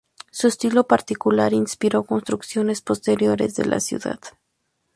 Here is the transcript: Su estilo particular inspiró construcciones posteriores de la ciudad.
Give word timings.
Su 0.31 0.47
estilo 0.47 0.87
particular 0.87 1.53
inspiró 1.53 2.05
construcciones 2.05 2.81
posteriores 2.81 3.53
de 3.53 3.65
la 3.65 3.79
ciudad. 3.79 4.19